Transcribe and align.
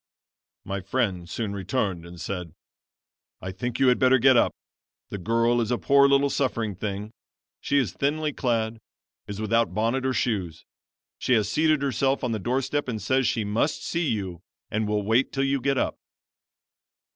"My 0.65 0.81
friend 0.81 1.29
soon 1.29 1.53
returned 1.53 2.07
and 2.07 2.19
said: 2.19 2.55
"'I 3.39 3.51
think 3.51 3.79
you 3.79 3.89
had 3.89 3.99
better 3.99 4.17
get 4.17 4.35
up. 4.35 4.51
The 5.09 5.19
girl 5.19 5.61
is 5.61 5.69
a 5.69 5.77
poor 5.77 6.09
little 6.09 6.31
suffering 6.31 6.73
thing. 6.73 7.11
She 7.59 7.77
is 7.77 7.93
thinly 7.93 8.33
clad, 8.33 8.79
is 9.27 9.39
without 9.39 9.75
bonnet 9.75 10.03
or 10.03 10.13
shoes. 10.13 10.65
She 11.19 11.33
has 11.33 11.51
seated 11.51 11.83
herself 11.83 12.23
on 12.23 12.31
the 12.31 12.39
doorstep 12.39 12.87
and 12.87 12.99
says 12.99 13.27
she 13.27 13.43
must 13.43 13.85
see 13.85 14.07
you 14.07 14.41
and 14.71 14.87
will 14.87 15.03
wait 15.03 15.31
till 15.31 15.43
you 15.43 15.61
get 15.61 15.77
up.' 15.77 15.99